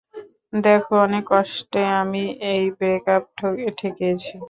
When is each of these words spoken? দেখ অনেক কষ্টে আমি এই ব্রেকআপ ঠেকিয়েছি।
দেখ 0.59 0.83
অনেক 1.01 1.23
কষ্টে 1.31 1.81
আমি 2.01 2.23
এই 2.51 2.63
ব্রেকআপ 2.77 3.23
ঠেকিয়েছি। 3.77 4.33